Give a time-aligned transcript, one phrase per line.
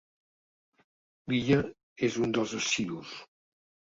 [1.33, 1.57] L'Illa
[2.07, 3.13] és un dels assidus.